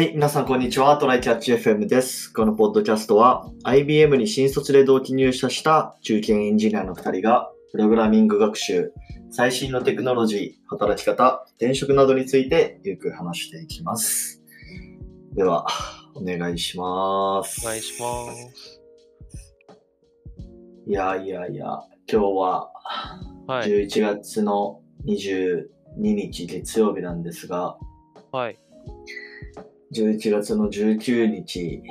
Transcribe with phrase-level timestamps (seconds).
[0.00, 0.96] はい、皆さんこんにちは。
[0.96, 2.32] トライキャッチ FM です。
[2.32, 8.94] このポッドキャストは IBM に新卒で同期入社した中堅エンジニアの2人がプログラミング学習、
[9.30, 14.42] 最新のテクノロジー、働き方、転職などについてゆっくり話していきます。
[15.34, 15.66] では、
[16.14, 17.60] お願いします。
[17.62, 18.80] お願いします。
[20.86, 21.66] いやいやいや、
[22.10, 22.70] 今日は
[23.46, 23.68] はい。
[23.68, 25.66] 11月の22
[25.98, 27.76] 日月曜日なんですが、
[28.32, 28.58] はい。
[29.94, 31.82] 11月の19日、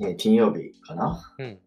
[0.00, 1.22] えー金曜日かな？
[1.38, 1.58] うん。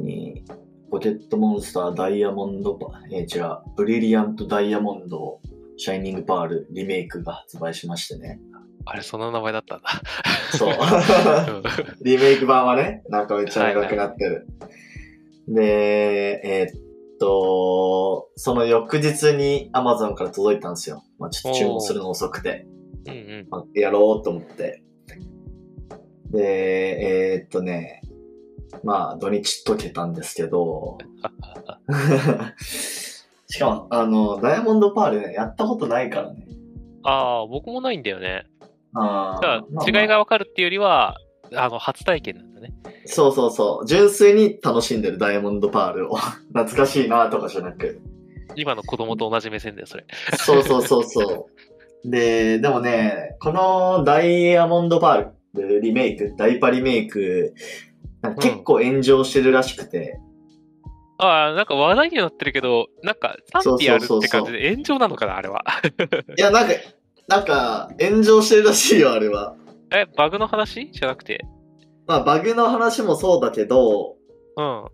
[0.00, 0.44] に、
[0.90, 5.40] ポケットモンスターダイヤモンドパ、えー違う、ブリリアントダイヤモンド、
[5.76, 8.40] シャイニングパールリメイクが発売しましてね。
[8.84, 9.88] あれ、その名前だったんだ。
[10.56, 10.70] そう。
[10.72, 10.72] う
[11.58, 11.62] ん
[12.02, 14.46] リメイク版はね、なんかめっちゃ長くなってる。
[15.48, 16.80] で、えーっ
[17.18, 21.02] と、その翌日に Amazon から届いたんですよ。
[21.18, 22.66] まあちょっと注文するの遅くて。
[23.06, 23.46] うんうん。
[23.50, 24.82] まあやろうと思って。
[26.30, 28.02] で、えーっとね、
[28.84, 30.98] まあ土日解けたんですけど、
[33.50, 36.46] しかも、あの、ダイヤモンドパールね、やったことないからね。
[37.02, 38.44] ああ、僕もないんだよね。
[38.94, 41.16] あだーから、違いがわかるっていうよりは、
[41.54, 42.74] あの、初体験なんだね。
[43.06, 43.86] そうそうそう。
[43.86, 46.16] 純粋に楽しんでるダイヤモンドパールを。
[46.52, 48.00] 懐かしいなとかじゃなく。
[48.54, 50.04] 今の子供と同じ目線だよ、それ。
[50.36, 51.48] そうそうそうそ
[52.04, 52.10] う。
[52.10, 55.30] で、でもね、このダイヤモンドパール
[55.62, 57.54] リメイク、ダイパリメイク、
[58.40, 60.20] 結構炎上してるらしくて、
[61.18, 65.64] ああ、なんか話題にはなってるけど、なんか賛否あるって感じで炎上なのかな、あれは。
[66.38, 66.74] いや、なんか、
[67.26, 69.56] なんか、炎上してるらしいよ、あれは。
[69.90, 70.90] え、バグの話？
[70.92, 71.44] じゃなくて。
[72.06, 74.16] まあ、バグの話もそうだけど、
[74.56, 74.84] うん。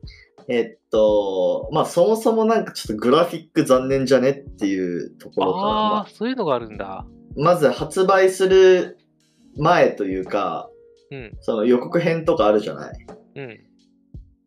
[0.48, 7.06] えっと、まあ、そもそもなんかちょっとグラフィック残念じゃねっていうところから、ああ、そういうのがあるんだ。
[7.36, 8.96] まず発売する
[9.56, 10.68] 前というか、
[11.10, 11.36] うん。
[11.40, 13.06] その予告編とかあるじゃない？
[13.36, 13.60] うん。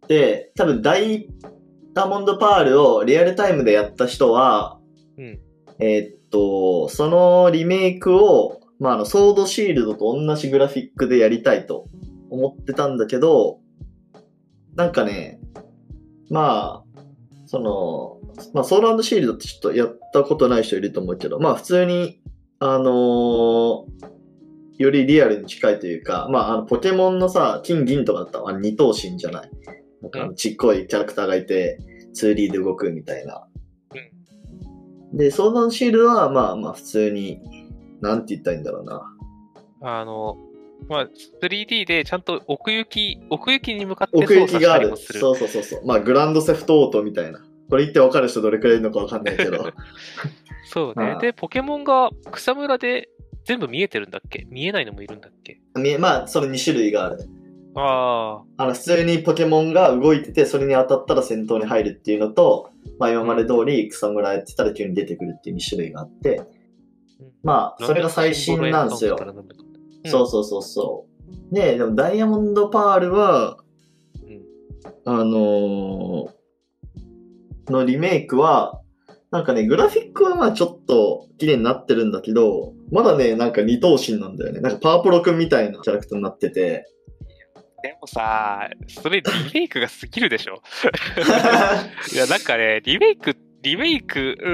[0.08, 1.28] で、多分ダイ
[1.96, 4.80] ヤモンドパールをリアルタイムでやった人は、
[5.18, 5.40] うん。
[5.80, 11.88] えっと、そのリメイクを、まあ、あの、ソードシールドと同じグラフィックでやりたいと
[12.30, 13.60] 思ってたんだけど、
[14.76, 15.40] なんかね、
[16.30, 17.02] まあ、
[17.46, 18.20] その、
[18.54, 22.22] まあ、ソードシールドってちょっとやったことない人いると思うけど、まあ、普通に、
[22.60, 23.86] あのー
[24.78, 29.52] よりリアルに近いというか、まあ、あの、ポケモンのさ、金銀とかだったら、あの二頭身じゃない。
[30.02, 31.80] なんかあの、ちっこいキャラクターがいて、
[32.16, 33.48] 2D で動くみたいな。
[35.14, 37.42] で、ソードシールドは、まあまあ、普通に、
[38.02, 39.16] なんて言ったらいいんだろうな。
[39.82, 40.38] あの、
[40.90, 41.08] まあ、
[41.42, 44.82] 3D でちゃんと奥行き、奥行きに向かって奥操作し行きがある。
[44.82, 45.20] たりもする。
[45.20, 45.86] そうそうそうそう。
[45.86, 47.40] まあ、グランドセフトオートみたいな。
[47.70, 49.74] これ言って分かる人どれくらいいるのか分かんないけど。
[50.66, 51.18] そうねあ。
[51.18, 53.10] あで、ポケモンが草むらで
[53.48, 54.46] 全部見えてるんだっけ？
[54.50, 55.62] 見えないのもいるんだっけ？
[55.76, 57.30] みまあ、その2種類がある。
[57.76, 66.42] ああの、普通にポケモンが動いてて、それに当たったら戦闘に入るっていうのと、まあ、今まで通り草むらやってたら急に出てくるっていう2種類があって、
[67.44, 67.86] まあ、あ。
[67.86, 69.18] それが最新なんですよ。
[70.06, 71.06] そうそうそうそ
[71.52, 71.54] う。
[71.56, 73.58] で、でもダイヤモンドパールは、
[74.26, 74.42] うん
[75.06, 76.38] あのー
[77.70, 78.82] のリメイクは、
[79.32, 84.62] なんかね、グラフィックはまあちょっと綺麗になってるんだけど、まだね、なんか二頭身なんだよね。
[84.62, 86.86] なんかパワプロくんみたいなキャラクターになってて。
[87.84, 89.24] でもさ、それリ
[89.54, 90.62] メイクが過ぎるでしょ？
[92.14, 94.50] いや、なんかね、リメイク、リメイク、う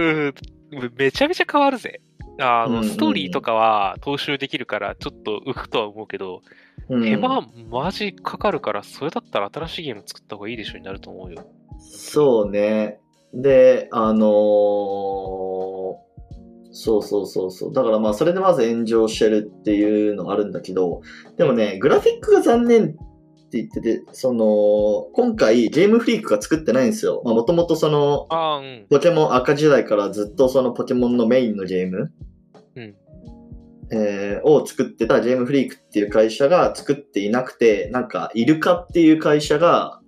[0.81, 2.01] ーん、めちゃめちゃ変わるぜ。
[2.39, 6.41] あの、うんうんストーリーとかは踏襲できるから、ちょっと浮くとは思うけど、
[6.89, 11.45] うん手間マジかかるから、それだったら新しいゲーム作った方がいいでしょになると思うよ。
[11.79, 13.00] そうね。
[13.33, 16.03] で、あのー
[16.75, 17.73] そうそうそうそう。
[17.73, 21.01] だからまあそれでまず炎上してるっていうのがあるんだけど、
[21.38, 22.97] でもね、グラフィックが残念って
[23.61, 27.21] 言ってて、その、今回ゲームフリークが作ってないんですよ。
[27.23, 28.88] まあもともとその、うん。
[28.89, 32.11] ポケモン赤時代からずっとそのポケモンのメインのゲーム、
[32.75, 32.95] うん
[33.91, 40.00] えーを作ってたゲームフリークっていう会社が作っていなくて、なんかイルカっていう会社が、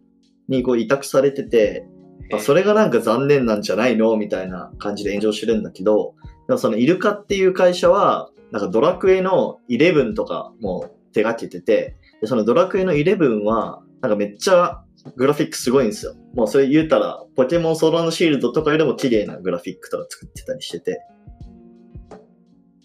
[0.48, 1.86] にこう委託されてて、
[2.31, 6.16] まあ、それがなんか残念なんじゃないのみたいな感じで炎上してるんだけど、
[6.57, 14.83] そのイルカっていう会社は、なんかドラクエの11とかも手掛けてて、でそのドラクエの11は、なんかめっちゃ
[15.16, 16.16] グラフィックすごいんですよ。
[16.33, 21.01] もうそれ言うたら、ポケモンソードシールドとかよりも綺麗なグラフィックとか作ってたりしてて。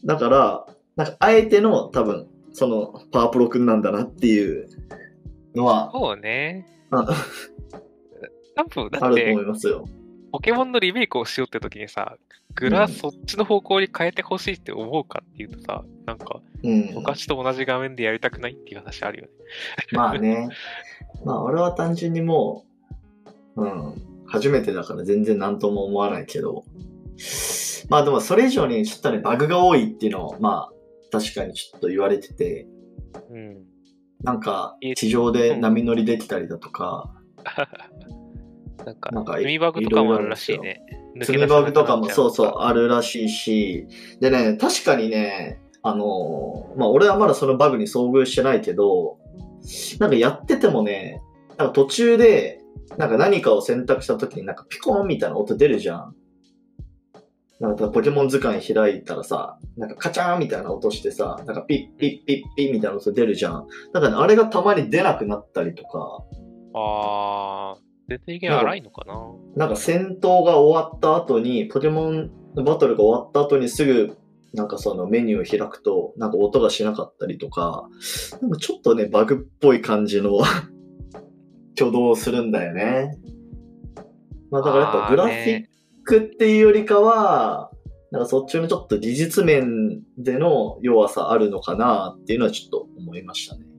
[0.04, 0.66] だから、
[0.96, 4.68] なんかあえての多分、そのパワープロくんなんだなっていう
[5.54, 6.66] のはそうね。
[8.60, 9.88] あ多分、だあるとって思いますよ。
[10.32, 12.16] ポケモンのリメイクをしようって時にさ、
[12.54, 16.94] グラそっちの方向に変えてほしいって思うかっていうとさ、なんか、うん。
[16.94, 19.30] 昔と同じ画面でやりたくないっていう話あるよね。
[19.92, 20.48] まあね。
[21.24, 22.64] まあ俺は単純にも
[23.56, 23.94] う、うん。
[24.26, 26.64] 初めてだから全然何とも思わないけど。
[27.88, 30.72] まあでもそれ以上にちょっとね、バグが多いっていうのを、まあ
[31.10, 32.66] 確かにちょっと言われてて、
[33.30, 33.64] うん。
[34.22, 37.10] なんかえ地上で波乗りできたりだとか、
[38.84, 40.82] なんか、なんか積みバグとかもあるらしいね。
[41.22, 43.86] 積みバグとかもそうそうああるらしいし、
[44.20, 49.18] でね、確かにね、あの、まあ俺はまだそのバグに遭遇してないけど、
[49.98, 51.20] なんかやっててもね、
[51.58, 52.60] なんか途中で、
[52.96, 56.14] なんか何かを選択した時になんかピコーンみたいな音出るじゃん。
[57.60, 63.66] なんかポケモン図鑑開いたらさ、なんかカチャーンみたいな音してさ、なんかピッピッピッピッみたいな音出るじゃん。
[63.92, 66.24] なんかね、あれがたまに出なくなったりとか、
[66.72, 69.14] あー、出ていけ荒いのかな
[69.54, 74.16] なんか戦闘が終わった後に、ポケモンバトルが終わった後にすぐ、
[74.52, 77.88] なんかそのメニューを開くと、なんか音がしなかったりとか、
[78.42, 80.40] なんかちょっとね、バグっぽい感じの
[81.78, 83.16] 挙動をするんだよね。
[84.50, 85.64] まあだからやっぱグラフィッ
[86.02, 87.70] クっていうよりかは、
[88.10, 93.69] なんかそっちのちょっと技術面での弱さあるのかなっていうのはちょっと思いましたね。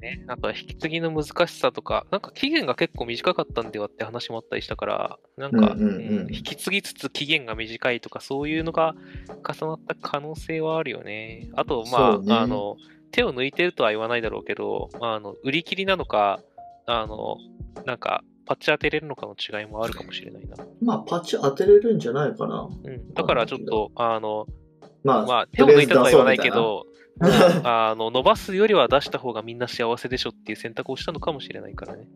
[0.00, 0.24] ね。
[0.28, 8.94] あとは引き継ぎの難しさとか、なんか期限が結構短かったんではって話もあったりしたから、なんか、うんうんうんうん引き継ぎつつ期限が短いとか、そういうのが
[9.28, 11.48] 重なった可能性はあるよね。
[11.54, 12.76] あと、まそうねあ、あの、
[13.12, 16.40] 手を抜いてるとは言わないだろうけど、まあ、あの売り切りなのか、
[16.86, 17.36] あの、
[17.84, 20.56] なんか、パッチ当てれるのかの違いもあるかもしれないな。
[20.80, 22.68] まあパッチ当てれるんじゃないかな。
[22.84, 23.12] うん。
[23.12, 24.46] だからちょっと、あの、
[25.02, 26.95] まあ、まあ、手を抜いたとは言わないけとど、うん
[27.64, 32.08] あの、伸ばすよりは出した方がみんな幸せでしょっていう選択をしたのかもしれないからね。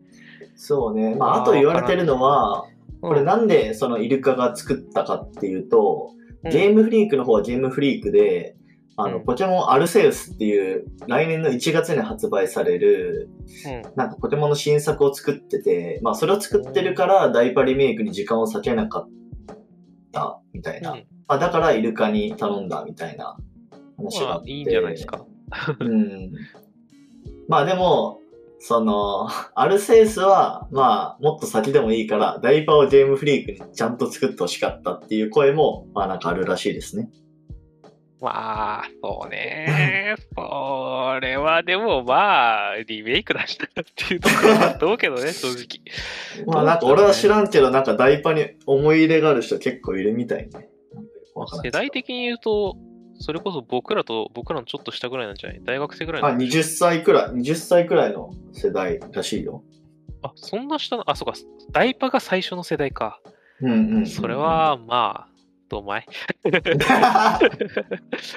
[0.56, 1.14] そうね。
[1.14, 2.66] まあ、あと言われてるのは、
[3.00, 6.10] これうんなんでそのイルカが作ったかっていうと、
[6.44, 6.50] うん。
[6.50, 8.56] ゲームフリークの方はゲームフリークで、
[8.96, 9.24] あの、うん。
[9.24, 13.30] ポケモンアルセウスっていう来年の1月に発売される、
[13.66, 13.82] うん。
[13.96, 19.08] なんかポケモンの新作を作ってて、まあそれを作ってるからダイパリメイクに時間を割けなかっ
[20.12, 20.92] たみたいな。
[20.92, 21.06] うん。
[21.26, 23.38] まあだからイルカに頼んだみたいな
[24.00, 24.50] 話があって。
[24.50, 24.60] まあい。
[24.60, 24.62] い。
[24.66, 24.92] んじゃない。
[24.92, 25.24] ですか。
[25.80, 26.32] うん。
[27.48, 28.20] まあでも、
[28.58, 32.02] その、アルセウスは、まあ、もっと先でもい。
[32.02, 32.06] い。
[32.06, 35.22] から、ダイパーをゲームフリークにちゃんと作ってほしかったってい。
[35.22, 36.74] う声も、まあなんかあるらしい。
[36.74, 37.10] ですね。
[38.20, 40.14] まあ、そうね。
[40.34, 44.16] それはでもまあ、リメイク出したってい。
[44.18, 45.80] うところだと思うけどね、正直。
[46.46, 48.98] まあなんか俺は知らんけど、なんかダイパーに思い。
[48.98, 50.02] 入れがある人結構い。
[50.02, 50.48] るみたい。
[50.50, 50.68] ね。
[51.62, 52.76] 世代的に言うと、
[53.20, 55.60] それこそ僕らと僕らのちょっと下ぐらいなんじゃない？
[55.62, 59.62] 大学生ぐらいあ、なんじゃない？20歳くらい、20歳くらいの世代らしいよ。
[60.22, 61.38] あ、そんな下の、あ、そうか、
[61.72, 63.20] ダイパが最初の世代か。
[63.60, 64.06] うんうん、うん。
[64.06, 65.28] それ、は、まあ、
[65.70, 66.06] どう まい
[66.84, 67.38] は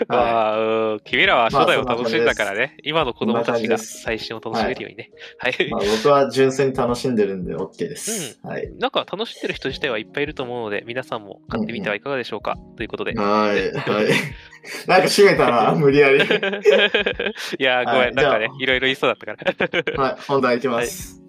[0.08, 5.10] ああ、うん君らは初代を楽しんだからね、今の子供たちが最新を楽しめるようにね。
[5.40, 5.56] はい。
[5.60, 5.70] い。
[5.72, 8.40] まあ僕は純粋に楽しんでるんで OK です。
[8.44, 8.72] はい。
[8.80, 13.14] なんか楽しんでる人自体はいっぱいいると思うので、皆さんも買ってみてはいかがでしょうか、ということで。
[13.14, 13.72] はい。
[13.72, 14.06] はい。
[14.88, 16.18] なんか閉めたな、無理やり。
[17.58, 20.04] いやー、ごめん、はいなんかねいろいろ言いそうだったから。
[20.04, 21.20] はい、本題いきます。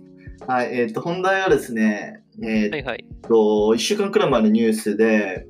[0.47, 3.05] はい、えっ、と、本題はですね、えっはいはい。
[3.27, 5.47] と、一週間くらい前のニュースで、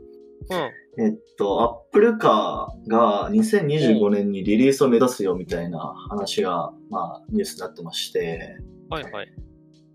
[0.51, 1.05] うん。
[1.07, 8.59] えっと、アップルカーが2025年にリリースを目指すよみたいな話が、まあ、ニュースになってまして、
[8.89, 9.29] はいはい。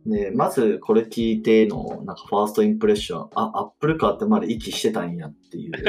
[0.06, 5.84] で、まずこれ聞いての、なんかファーストインプレッション、あ、アップルカーってまだ息してたんやっていう 聞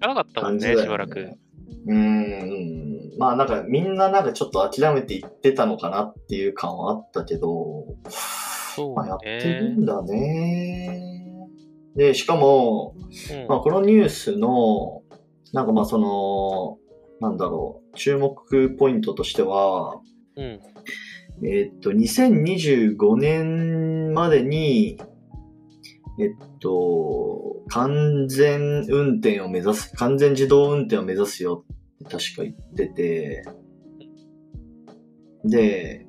[0.00, 0.82] かなかったもんね、ね。
[0.82, 1.38] しばらく。
[1.86, 3.18] うーん。
[3.18, 7.86] まあなんかみんななんかちょっと諦めていってたのかなっていう感はあったけど、
[8.74, 9.82] そうまあ、やってるね。
[9.82, 11.11] んだね。
[11.96, 12.94] で、しかも、
[13.30, 15.02] うんまあ、このニュースの、
[15.52, 16.78] なんかまあその、
[17.20, 20.00] なんだろう、注目ポイントとしては、
[20.36, 20.60] うん。
[21.44, 24.98] えっと、2025年までに、
[26.20, 31.64] えっと、完全運転を目指す、完全自動運転を目指すよ
[32.04, 33.44] って確か言ってて、
[35.44, 36.06] で、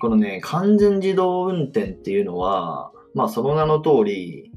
[0.00, 4.52] このね、完全自動運転っていうのは、まあその名の通り、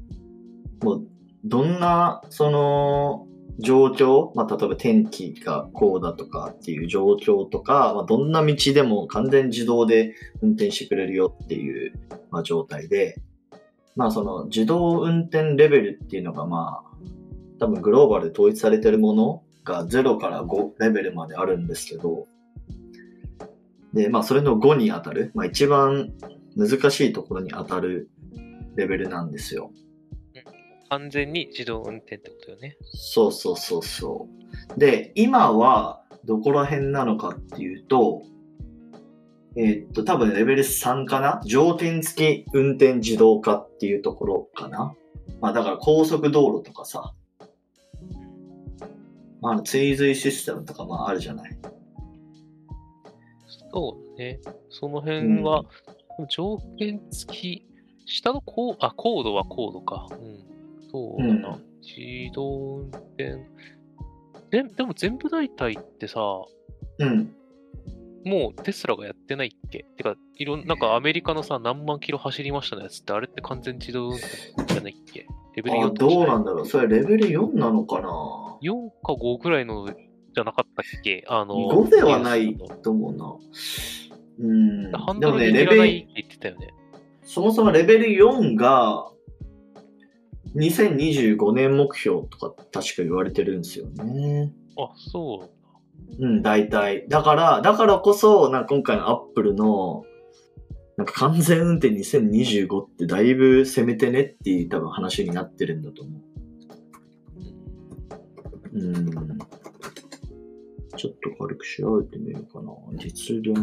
[0.82, 1.06] もう、
[1.44, 3.26] どんな、その、
[3.60, 11.92] 状況、まあ例えば天気がこうだとかっていう状況とか、まあどんな道でも完全自動で運転してくれるよっていう、
[12.30, 13.20] まあ、状態で、
[13.96, 16.90] まあその自動運転レベルっていうのがまあ、
[17.58, 22.26] 多分グローバルで統一されてるものが0から5レベルまであるんですけど、
[23.92, 26.12] で、まあそれの5に当たる、まあ一番
[26.56, 28.08] 難しいところに当たる
[28.76, 29.72] レベルなんですよ。
[30.90, 32.76] 完全に自動運転ってことよね。
[32.92, 34.28] そうそうそうそ
[34.76, 34.78] う。
[34.78, 38.22] で、今はどこら辺なのかっていうと、
[39.56, 41.40] えーっと、多分レベル3かな？
[41.44, 44.94] 条件付き運転自動化っていうところかな？
[45.40, 47.14] まあだから高速道路とかさ、
[49.40, 51.58] まあ追随システムとかまああるじゃない。
[53.72, 54.40] そうだね。
[54.68, 55.64] その辺は、
[56.28, 57.66] 条件付き、
[58.06, 60.08] 下のコーあコードはコードか。
[60.10, 60.50] うん。
[60.90, 61.48] そうだな。
[61.50, 63.38] うん自動運転。
[64.50, 66.20] ででも全部大体ってさ、
[66.98, 67.34] うん。
[68.26, 69.86] もうテスラがやってないっけ？
[69.96, 75.26] てか、いろんなんかアメリカのさ、何万キロ走りましたのやつって、あれって完全自動運転じゃないっけ？
[75.56, 76.26] レベルあ4とかじゃない？
[76.26, 78.08] どうなんだろうそれレベル4なのかな
[78.62, 81.24] ?4 か5ぐらいのじゃなかったっけ？
[81.28, 83.36] あの、5ではないと思うな。
[84.38, 84.90] うん。
[84.90, 86.74] のハンでもね、レベルらないって、言ってたよね。
[87.22, 89.10] そもそもレベル4が
[90.56, 94.52] 2025年目標とか確か言われてるんですよね。
[94.76, 95.50] あ、そう。
[96.18, 97.06] うん、大体。
[97.08, 100.04] だから、だからこそ、なんか今回のアップルの、
[100.96, 106.22] なんか完全運転2025ってだいぶ攻めてねっていう多分話になってるんだと思う。
[108.72, 109.38] うん。
[110.96, 112.72] ちょっと軽く調べてみようかな。
[112.98, 113.54] 実現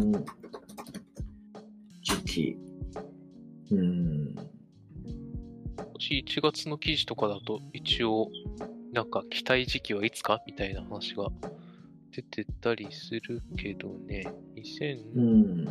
[2.02, 2.58] 時期。
[3.70, 4.34] うん。
[6.00, 8.30] 今年1月の記事とかだと、一応、
[8.92, 11.26] なんか期待時期はいつかみたいな話が
[12.12, 14.32] 出てたりするけどね、
[15.16, 15.64] う2018ん。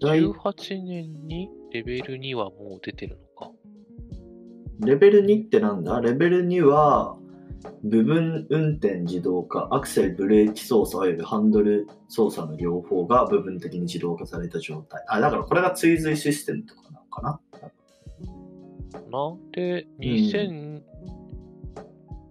[0.00, 0.22] だい
[0.56, 0.82] 年
[1.26, 3.52] にレベル2はもう出てるのか。
[4.80, 6.00] レベル2ってなんだ？
[6.00, 7.18] レベル2は、
[7.84, 15.04] 部分運転自動化、アクセル、ブレーキ操作およびハンドル操作の両方が部分的に自動化された状態。
[15.08, 17.40] あ、だからこれが追随システムとかなのかな？
[18.92, 20.82] なんで、2000、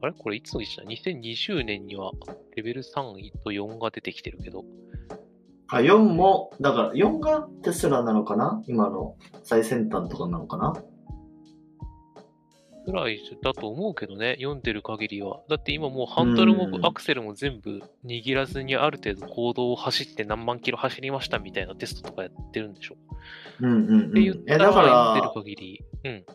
[0.02, 0.14] あれ？
[0.14, 2.12] これいつの記事だ ?2020 年には
[2.56, 4.66] レベル3と4が出てきてるけど、
[5.70, 8.64] あ、4も、だから4がテスラなのかな？
[8.68, 10.74] 今の最先端とかなのかな？
[12.86, 15.42] ぐらいだと思うけどね、読んでる限りは。
[15.50, 22.96] だって今もうハンドルうんもアクセルも全部握らずにある程度行動を走って何万キロ走りましたみたいなテストとかやってるんでしょ。
[23.60, 24.10] うんうんうん。
[24.12, 26.26] って言ったえ、ら読んでるら、限り、うん。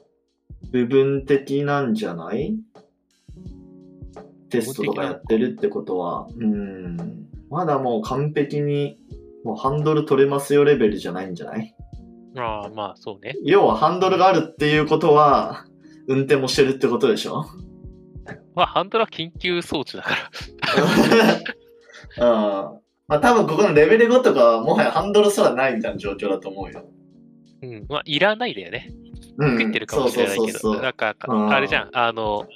[0.71, 2.57] 部分的なんじゃない？
[4.51, 6.97] テストとかやってるってことは、うん。
[7.51, 8.99] まだもう完璧に、
[9.45, 11.75] もうハンドル取れますよレベルじゃないんじゃない？
[12.37, 13.35] ああ、まあそうね。
[13.45, 15.65] 要はハンドルがあるっていうことは、
[16.07, 17.45] 運転もしてるってことでしょ？
[18.55, 20.11] まあハンドルは緊急装置だか
[22.19, 22.27] ら。
[22.27, 22.79] うん。
[23.09, 26.85] まあ多分ここのレベル5とかはもはやハンドルすらないみたいな状況だと思うよ。
[27.63, 27.87] うん。
[27.89, 28.91] まあいらないだよね。
[29.39, 29.59] うん。
[29.59, 30.81] ついてるかもしれないけど。
[30.81, 31.91] なんか、うんあれじゃん。
[31.93, 32.47] あの、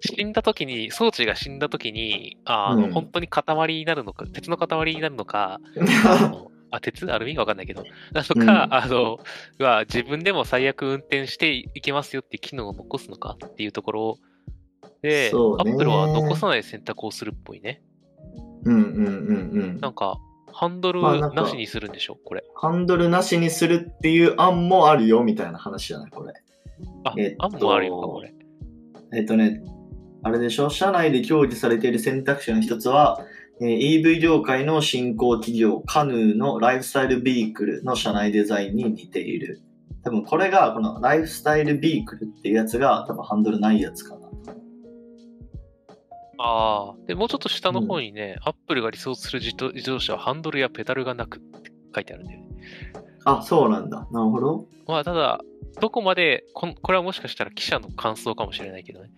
[0.00, 5.60] 死んだ時に、装置が死んだ時に、あの、うん本当に塊になるのか、鉄の塊になるのか、
[6.06, 7.06] あのあ、鉄？
[7.12, 9.20] アルミがわかんないけど、なのか、うんあの、
[9.58, 14.18] は自分でも最悪運転していけますよって機能を残すのかっていうところ
[15.02, 17.82] で、アップルは残さない選択をするっぽいね。
[18.64, 19.90] うんうんうんうんな。
[19.90, 20.16] んか、
[20.52, 22.44] ハンドルまあなしにするんでしょ、これ。
[22.54, 26.10] ハンドルなしにするっていう案もあるよみたいな話じゃない？
[26.10, 26.32] これ。
[27.04, 28.34] あ、えっと案もあるよか、これ。
[29.14, 29.62] えっとね、
[30.22, 30.70] あれでしょ？
[30.70, 33.20] 社内で協議されている選択肢の一つは、
[33.60, 39.60] えー EV 業界の新興企業、カヌーのライフスタイルビークルの社内デザインに似ている。
[40.04, 44.28] 多分これが、このライフスタイルビークルっていうやつが、多分ハンドルないやつかな。
[46.44, 47.06] ああ。
[47.06, 52.46] で、もうちょっと下の方にね、アップルが理想する自動自動車はハンドルやペダルがなくって書いてあるんだよね。
[53.24, 54.08] あ、そうなんだ。
[54.10, 54.66] なるほど。
[54.88, 55.40] まあ、ただ、
[55.80, 59.10] どこまでこん、これはもしかしたら記者の感想かもしれないけどね。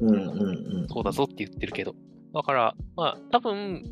[0.00, 0.88] うんうんうん。
[0.88, 1.94] そうだぞって言ってるけど。
[2.34, 3.82] だから、まあ、多分、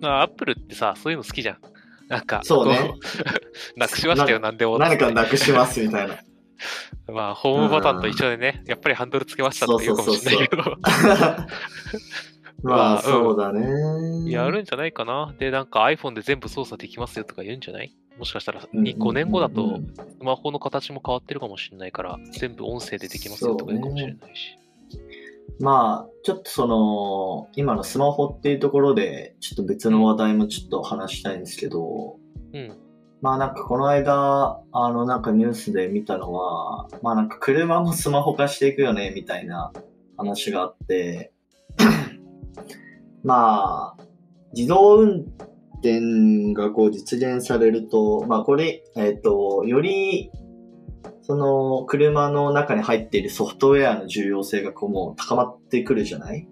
[0.00, 1.58] まあ、アップルってさ、そういうの好きじゃん。
[2.08, 2.94] なんか、そうね
[3.76, 4.78] なくしましたよ、なんでも。
[4.78, 6.16] 何かなくしますみたいな。
[7.12, 10.62] まあ、ホームボタンと一緒でね、やっぱりハンドルつけましたって言うかもしれないけど。
[12.62, 14.30] まあまあ、そうだね。
[14.30, 15.34] やるんじゃないかな。
[15.38, 17.94] で、なんか iPhone で全部操作できますよとか言うんじゃない？
[18.18, 24.56] もしかしたらうんに5年後だとうんスマホの形も変わってるかもしれないから、全部音声でできますよとか言うかもしれないし。
[25.58, 32.16] まあ、ちょっとその、今のスマホっていうところで、ちょっと別の話題もちょっと話したいんですけど、
[32.54, 32.78] うん。
[33.20, 39.72] まあなんかこの間、あのなんかニュースで見たのは、まあなんか車もスマホ化していくよね、みたいな
[40.16, 41.32] 話があって、
[43.22, 44.02] まあ、
[44.54, 45.26] 自動運
[45.74, 50.30] 転がこう実現されると、まあこれ、えっ、と、より、
[51.22, 56.48] その車の中に入っているソフトウェアの重要性がこうもう高まってくるじゃない？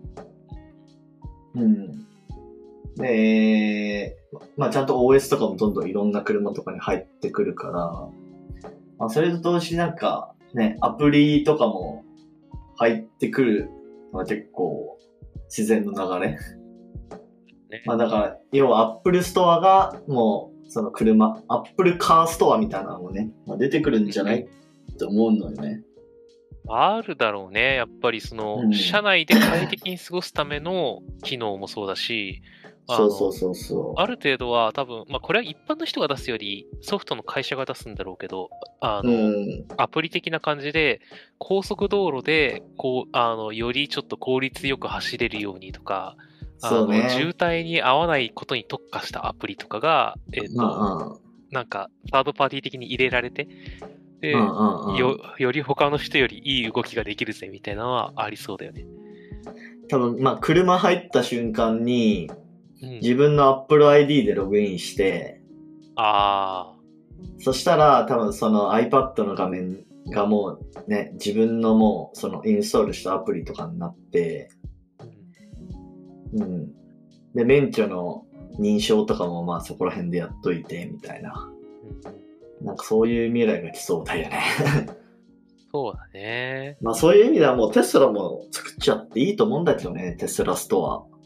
[1.55, 2.07] うん。
[2.97, 4.17] で、
[4.57, 7.73] まあちゃんと OS とかもどんどんいろんな車とかに入ってくるから、
[8.99, 12.05] まあそれと同時になんかね、アプリとかも
[12.77, 13.71] 入ってくる
[14.13, 14.98] のは結構
[15.49, 16.31] 自然の流れ。
[16.33, 16.39] ね
[17.85, 24.41] まあだから、要は Apple ストアがもうその車、Apple カーストアみたいなのもね、まあ、出てくるんじゃない？
[24.41, 25.83] って思うのよね。
[26.71, 27.77] あるだろうね。
[27.77, 32.43] やっぱりその、うん車内で快適に過ごすための機能もそうだし、
[32.97, 34.01] そうそうそうそう。
[34.01, 38.49] ある程度は多分、まあこれは一般の人が出すよりソフトの会社が出すんだろうけど、
[38.81, 39.65] あの、うん。
[39.77, 41.01] アプリ的な感じで、
[41.39, 46.17] 高速道路で、こう、あの、よりちょっと効率よく走れるようにとか、
[46.63, 47.11] あのね。
[47.11, 51.19] 渋滞に合わないことに特化したアプリとかが、えっ、と、ま
[51.51, 53.49] なんか、サードパーティー的に入れられて、
[54.21, 58.87] で、あ、うんうんうんよ、より他の人よりいい動きができるぜみたいなのはありそうだよね。
[59.89, 62.48] 多分、まあ、車入った瞬間に、うん。
[62.81, 65.41] 自分の Apple ID でログインして、
[65.97, 66.75] あ
[67.41, 74.51] そしたら多分その iPad の画面がもうね、自分のもうそのインストールしたアプリとかになって、
[74.99, 75.05] あ、
[76.35, 76.73] うんうん。
[77.35, 78.25] で、免許の
[78.59, 81.51] 認証とかもまあそこら辺でやっといて、みたいな。
[82.61, 82.67] うん。
[82.67, 84.41] なんかそういう未来が来そうだよね。
[85.71, 86.79] そうだね。
[86.81, 91.18] まあそういう意味ではもうテスラも作っちゃっていいと思うんだけどね、テスラストア。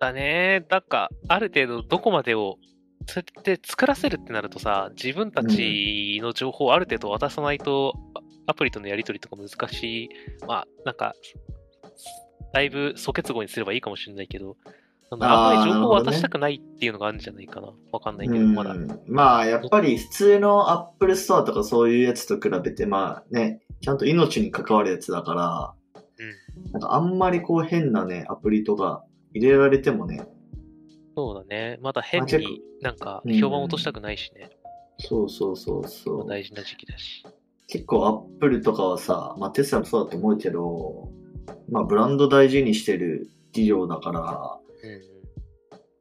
[0.00, 0.66] だね。
[0.70, 2.58] なんか、ある程度どこまでを、
[3.06, 10.08] そうやって作らせるってなるとさ、自分たちの情報をある程度渡さないと、あアプリとのやり取りとか難しい。
[10.46, 11.14] まあ、なんか、
[12.52, 14.56] だいぶ素結合にすればいいかもしれないけど、
[15.10, 17.68] なんだあんまり情報を渡したくないっていうのがあるんじゃないかな。
[17.92, 18.74] わかんないけど、うんまだ。
[19.06, 25.74] まあやっぱり普通の Apple Store とかそういうやつと比べてまあね、ちゃんと命に関わるやつだから、
[26.18, 26.72] うん。
[26.72, 29.04] なんかあんまりこう変なね、アプリとか
[29.36, 30.26] 入れられてもね、
[31.16, 31.78] そうだね。
[31.80, 34.50] まだ変になんかうん評判落としたくないしね。
[34.98, 36.28] そうそうそうそう。
[36.28, 37.24] 大事な時期だし。
[37.68, 41.08] 結構 Apple とかはさ、まあテスラもそうだと思うけど、
[41.70, 45.00] まあブランド大事にしてる企業だから、うんうん。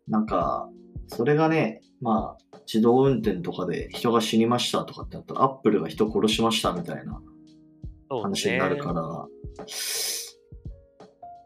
[0.07, 0.69] なんか、
[1.07, 7.21] それがね、まあ、自動運転とかで人が死にましたとかってなったら、アップルが人殺しましたみたいな。
[8.09, 9.27] 話になるから、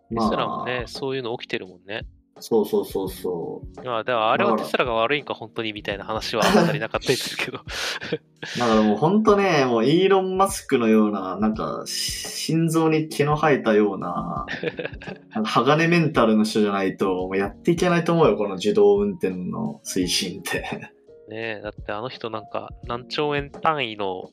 [0.10, 2.06] テスラもね、そういうの起きてるもんね。
[2.42, 7.58] そうそうそうそまあ、だからあれはテスラが悪いんか、本当にみたいな話は あんまりなかったですけど。
[7.58, 8.60] う。
[8.60, 14.46] だからもうほんとね、もうイーロン・マスクのような、なんか、し心臓に毛の生えたような、
[15.36, 20.92] な鋼メンタルの人じゃないと、もうやっていけないと思うよ、この自動運転の推進って。
[21.30, 24.32] ねえだってあの人なんか何兆円単位の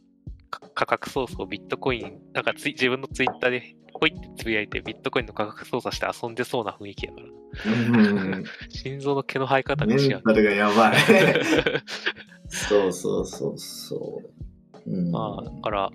[0.49, 7.27] か価格操作をビットコイン、なんか自分のツイッターでポイってつぶやいてビットコインの価格操作して遊んでそうな雰囲気やから。
[7.27, 7.75] う
[8.41, 10.09] ん 心臓の毛の生え方が違う。
[10.09, 10.97] メンタルがやばい。
[12.49, 14.23] そうそうそうそ
[14.87, 14.91] う。
[14.91, 15.91] うん、まあ、だから、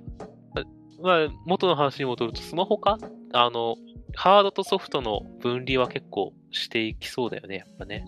[1.01, 2.97] まあ、元の話に戻ると、スマホか？
[3.33, 3.75] あの、
[4.15, 8.05] ハードとソフトの分離は結構していきそうだよね、やっぱね。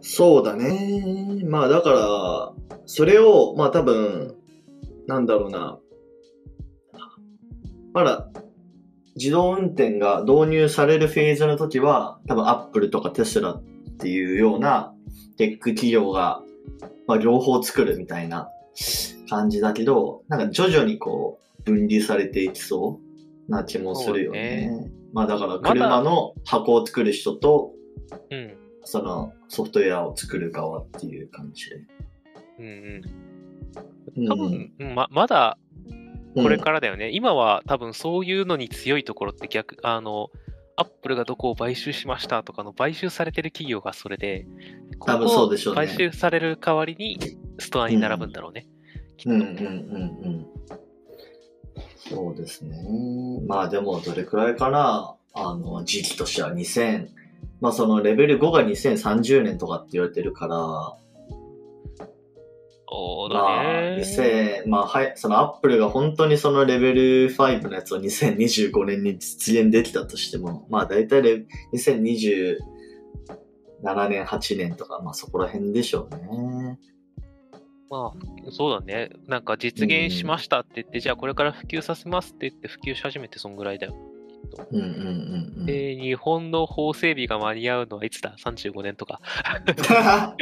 [0.00, 1.42] そうだね。
[1.44, 2.52] まあだから、
[2.84, 4.36] それを、まあ多分、
[5.06, 5.78] なんだろうな。
[7.92, 8.28] まだ、
[9.16, 13.62] 自動運転が導入されるフェーズの時は、多分アップルとかテスラっ
[13.98, 14.94] ていうような
[15.36, 16.42] テック企業が、
[17.06, 18.48] まあ両方作るみたいな
[19.28, 23.00] 感じだけど、なんか徐々にこう、分離されていきそ
[23.48, 24.90] うな気もするよね。
[25.12, 27.72] まあだから車の箱を作る人と、
[28.30, 28.56] うん。
[28.84, 31.76] そのソフトウェアを作る側っていう感じで。
[32.58, 33.02] うんう
[34.16, 34.28] うんん。
[34.28, 35.56] 多分、うんま、まだ
[36.34, 37.10] これからだよね。
[37.12, 40.30] 今は多分そういうのに強いところって逆、あの、
[40.76, 44.46] アップルがどこを買収しましたとかの買収されてる企業がそれで、
[45.04, 47.18] 多分そうでしょうね買収される代わりに
[47.58, 48.66] ストアに並ぶんだろうね。
[49.16, 49.30] きっと。
[49.30, 50.46] うんうんうんうん。
[51.96, 52.76] そうですね。
[53.46, 57.08] まあでもどれくらいかなあの、時期としては2000、
[57.60, 60.96] まあそのレベル5が2030年とかって言われてるから、
[62.92, 64.02] そうまあ、だね。
[64.02, 72.58] 2000、まあはい、そのアップルが本当にそのレベル5のやつを2025年に実現できたとしても、まあ大体レ2027
[74.08, 76.78] 年、8年とか、まあそこら辺でしょうね。
[77.88, 79.10] まあ、そうだね。
[79.26, 83.94] なんか実現しましたって言って、じゃあこれから普及させますって言って普及し始めてそんぐらいだよ。
[84.52, 84.66] ど。
[84.70, 85.66] うんうんうんうん。
[85.66, 89.20] で、日本の法整備が間に合うのはいつだ ?35 年とか。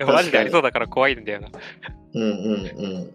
[0.06, 1.48] マジでありそうだから怖いんだよな。
[2.14, 3.14] うんうんうん。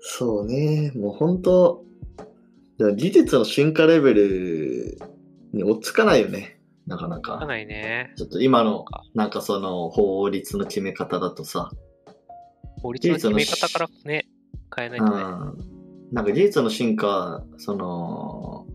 [0.00, 1.84] そうね、もう本当
[2.96, 4.98] 技術の進化レベル
[5.52, 7.46] に追っつかないよね、なかなわかんか。
[7.46, 8.12] ないね。
[8.16, 11.70] ちょっと今の、かなんかその法律の決め方だとさ、
[12.82, 14.26] 法律の決め方からね、
[14.74, 15.79] 変えないとね。
[16.10, 18.66] うん、なんか技術の進化、その、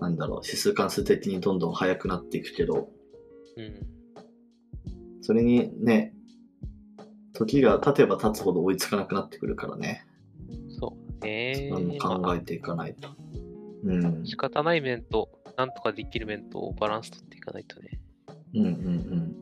[0.00, 2.90] なんだろう、指数関数的にどんどん速くなっていくけど、
[3.56, 3.86] うん。
[5.22, 6.14] それにね、
[7.34, 10.06] 時が経てば経つほど追いつかなくなってくるからね。
[10.78, 11.70] そうね。
[12.00, 13.08] 考まあえていかないと。
[13.84, 14.26] うん。
[14.26, 18.00] 仕方ない面と、なんとかできる面とバランス取っていかないとね。
[18.54, 19.36] うんうんうん。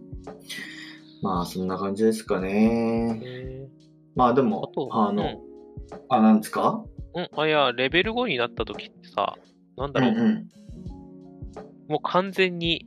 [1.22, 3.20] まあ、そんな感じですかね。
[3.24, 3.68] へ
[4.14, 5.40] まあでもあ、の、
[6.08, 6.84] あ、なんですか？
[6.84, 9.36] ーうん、あ、いや、レベル5になった時ってさ、
[9.76, 10.48] なんだろう、うんうん。
[11.88, 12.86] もう完全に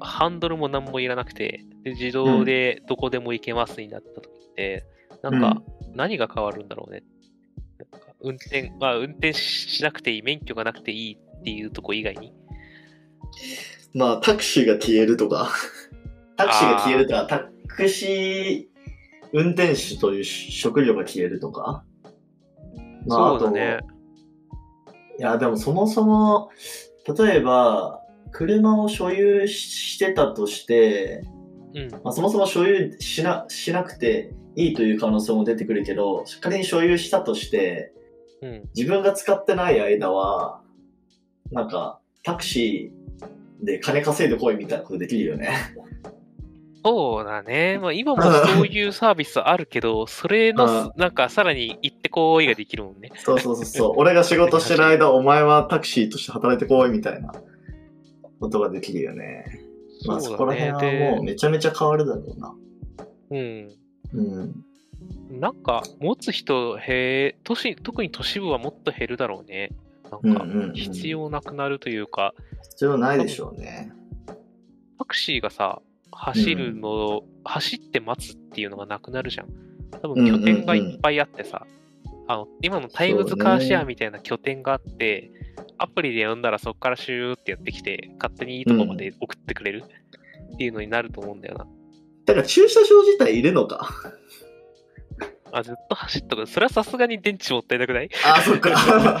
[0.00, 4.84] ハンドルも何もいらなくて、で自動でどこでも行けますになった時って、
[5.22, 5.62] なんか
[5.94, 7.02] 何が変わるんだろうね。
[7.78, 12.32] なんか運転、まあ運転しなくていい、免許がなくていいっていうとこ以外に。
[13.94, 15.50] まあ、タクシーが消えるとか、
[16.36, 17.38] タクシーが消えるとか、タ
[17.74, 18.66] クシー
[19.32, 21.84] 運転手という職業が消えるとか。
[23.06, 23.78] まあ、そうだね。
[25.18, 26.50] いや、でもそもそも、
[27.16, 31.22] 例えば、車を所有してたとして、
[31.74, 31.90] うん。
[31.90, 37.92] まあ、そもそも所有しなしなくていいという可能性も出てくるけど、仮に所有したとして、
[38.42, 38.62] うん。
[38.74, 40.60] 自分が使ってない間は、
[41.52, 45.50] なんか、タクシーで金稼いでこいみたいなことできるよね。
[46.86, 47.80] そうだね。
[47.80, 53.10] まあ今もそういうサービスあるけど、 それの、なんかさらに行ってこいができるもんね。
[53.16, 53.92] そうそうそうそう。
[53.96, 57.34] 俺が仕事してる間、お前はタクシーとして働いてこいみたいな
[58.38, 59.46] ことができるよね。
[60.06, 62.54] まあそこら辺はもうめちゃめちゃ変わるだろうな。
[63.30, 63.68] うん。
[64.14, 64.64] うん。
[65.40, 69.72] なんか、持つ人、へえ、都市、特に都市部はもっと減るだろうね。
[70.08, 72.32] なんか、必要なくなるというか、
[72.70, 73.92] 必要ないでしょうね。
[74.98, 79.48] タクシーがさ、走るの、走って待つっていうのがなくなるじゃん。
[80.02, 81.66] 多分拠点がいっぱいあってさ、
[82.28, 85.30] あの、今のタイムズカーシェアみたいな拠点があって、
[85.78, 89.84] アプリで呼んだらそこからシューってやってきて、勝手にいいとこまで送ってくれる
[90.54, 91.66] っていうのになると思うんだよな。
[92.24, 93.88] だから駐車場自体いるのか。
[95.52, 96.46] あ、ずっと走っとく。
[96.46, 98.10] それはさすがに電池もったいなくない？
[98.24, 99.20] あ、そっか。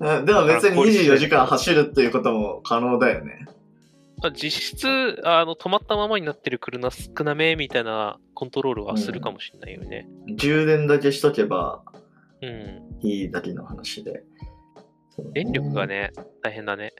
[0.00, 3.46] うんでも別に24時間走るっていうことも可能だよね。
[4.22, 10.08] まあ実質、あの、止まったままになってる車少なめみたいなコントロールはするかもしれないよね。
[10.36, 11.82] 充電だけしとけば
[12.42, 12.98] うん。
[13.00, 14.22] いいだけの話で。
[15.34, 16.92] 電力がね、大変だね。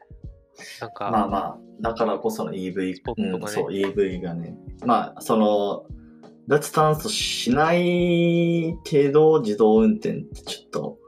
[0.81, 4.55] なんか、まあまあ、だからこその EV、スポットがそう、EV がね。
[4.85, 5.87] まあ、その、
[6.49, 10.99] 脱炭素しないけど、自動運転ってちょっと、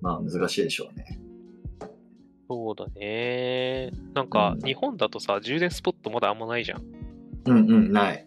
[0.00, 1.18] まあ難しいでしょうね。
[2.52, 3.90] そうだね。
[4.14, 6.82] なんか、うん日本だとさ、充電スポットまだあんまないじゃん。
[7.46, 8.26] うんうん、ない。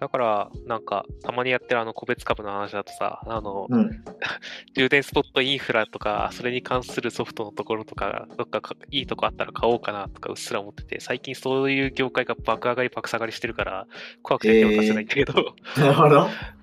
[0.00, 4.04] だから、なんか、たまにやってるあの個別株の話だとさ、あの、うん。
[4.76, 13.86] 充電スポットインフラとか、それに関するソフトのところとか、どっかかいいとこあったら買おうかなとかうっすら思ってて、最近そういう業界が爆上がり爆下がりしてるから、
[14.22, 16.28] 怖くて手を出せないんだけど、なるほど。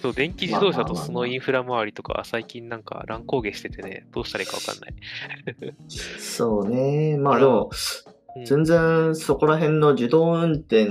[0.00, 5.74] そう電気自動車とそのインフラ周りとかは最近なんか乱高下しててね、どうしたらいいかわかんない。
[6.18, 7.16] そうね。
[7.18, 8.00] まあでも、うん
[8.46, 10.88] 全然そこら辺の自動運転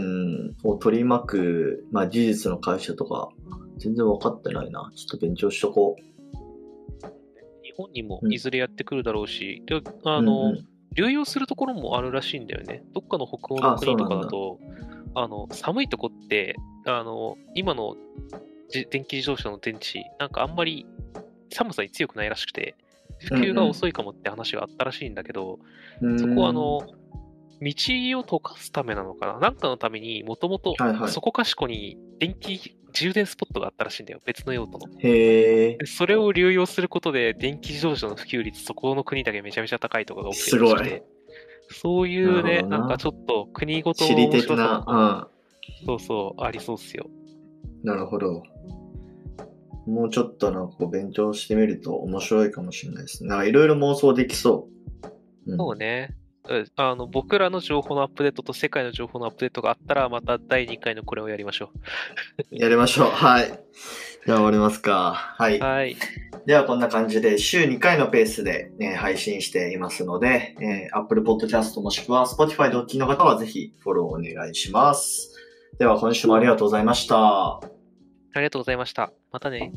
[0.66, 3.30] を取り巻く、まあ技術の会社とか、
[3.78, 4.92] 全然分かってないな。
[4.94, 5.96] ちょっと勉強しとこ
[7.64, 9.84] 日本にもうんいずれやってくるだろうし、でう。
[10.04, 12.84] あの、うんうん流用するところもあるらしいんだよね。
[12.94, 14.60] どっかの北欧の国とかだと、
[15.16, 18.40] あの寒いとこって、あの今のじ
[18.92, 20.86] 電気自動車の電池、なんかあんまり
[21.52, 22.76] 寒さに強くないらしくて、
[23.20, 25.60] 普及が遅いかもって話があったらしいんだけど、
[26.18, 26.88] そこはあ、の、
[27.62, 27.74] 道
[28.20, 29.40] を溶かすためなのかな？
[29.40, 30.76] なんかのためにもともと
[31.08, 34.22] そこかしこに電気充電スポットがあったらしいんだよ。
[34.26, 34.86] 別の用途の。
[35.02, 35.78] へ。
[35.86, 41.04] それを流用することで、電気自動車の普及率、そこの国だけめちゃめちゃ高いとかが起きてるらしくて、
[41.70, 45.28] そういうね、なんかちょっと国ごと地理的面白さな、
[45.82, 45.86] うん。
[45.86, 47.10] そうそう、ありそうっすよ。
[47.84, 48.44] なるほど。
[49.86, 53.30] もうちょっとなんかこう勉強してみると面白いかもしれないですね。
[53.30, 54.70] なんかいろいろ妄想できそ
[55.46, 55.52] う。
[55.52, 56.16] うん、そうね。
[56.50, 61.72] えあの僕らの情報のアップデートと世界の情報のアップデートがあったら、また第2回のこれをやりましょ
[62.52, 63.08] やりましょう。
[63.08, 63.46] はい。
[64.26, 65.14] じゃあ終わりますか。
[65.38, 65.58] はい。
[65.58, 65.64] う。
[65.64, 65.96] はい。
[66.46, 75.39] ではこんな感じで週2回のペースで、ね、配信していますので、えー Apple Podcast もしくは Spotify でお聞きの方はぜひフォローお願いします。
[75.80, 77.56] では今週もありがとうございました。
[77.56, 77.62] あ
[78.36, 79.14] りがとうございました。
[79.32, 79.72] またね。